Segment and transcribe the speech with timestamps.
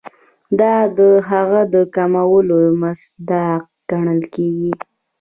[0.59, 0.99] دا د
[1.29, 4.73] هغه د کمولو مصداق ګڼل کیږي.